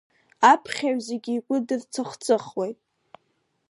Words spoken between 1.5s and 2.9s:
дырцыхцыхуеит…